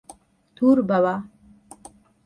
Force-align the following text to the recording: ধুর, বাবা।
ধুর, 0.57 0.77
বাবা। 0.81 1.13